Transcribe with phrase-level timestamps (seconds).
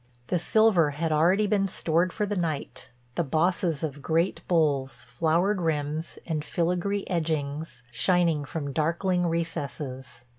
[0.29, 5.61] The silver had already been stored for the night, the bosses of great bowls, flowered
[5.61, 10.25] rims, and filagree edgings shining from darkling recesses.